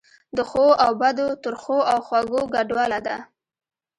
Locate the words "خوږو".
2.07-2.41